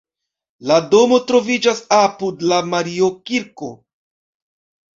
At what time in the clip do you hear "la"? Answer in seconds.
0.71-0.77, 2.53-2.59